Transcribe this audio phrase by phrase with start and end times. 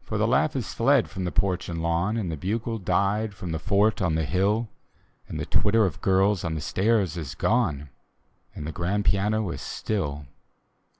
[0.00, 3.50] For the laugh is fled from the porch and lawn, And the bugle died from
[3.50, 4.68] the fort on the hill,
[5.26, 7.88] And the twitter of girls on the stairs is gone,
[8.54, 10.26] And the grand piano is still.